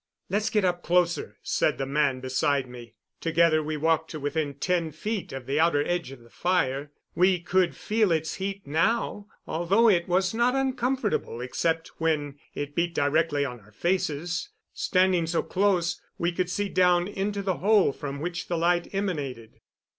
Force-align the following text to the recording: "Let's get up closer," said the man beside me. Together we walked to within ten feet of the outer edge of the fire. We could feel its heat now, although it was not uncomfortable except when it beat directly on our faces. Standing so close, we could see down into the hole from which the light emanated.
"Let's 0.31 0.49
get 0.49 0.65
up 0.65 0.81
closer," 0.81 1.37
said 1.43 1.77
the 1.77 1.85
man 1.85 2.21
beside 2.21 2.67
me. 2.67 2.95
Together 3.19 3.61
we 3.61 3.77
walked 3.77 4.09
to 4.09 4.19
within 4.19 4.55
ten 4.55 4.91
feet 4.91 5.31
of 5.31 5.45
the 5.45 5.59
outer 5.59 5.85
edge 5.87 6.11
of 6.11 6.21
the 6.21 6.29
fire. 6.31 6.91
We 7.13 7.39
could 7.39 7.75
feel 7.75 8.11
its 8.11 8.33
heat 8.37 8.65
now, 8.65 9.27
although 9.45 9.89
it 9.89 10.07
was 10.07 10.33
not 10.33 10.55
uncomfortable 10.55 11.39
except 11.39 11.89
when 11.99 12.39
it 12.55 12.73
beat 12.73 12.95
directly 12.95 13.45
on 13.45 13.59
our 13.59 13.71
faces. 13.73 14.49
Standing 14.73 15.27
so 15.27 15.43
close, 15.43 16.01
we 16.17 16.31
could 16.31 16.49
see 16.49 16.67
down 16.67 17.07
into 17.07 17.43
the 17.43 17.57
hole 17.57 17.91
from 17.91 18.19
which 18.19 18.47
the 18.47 18.57
light 18.57 18.87
emanated. 18.95 19.59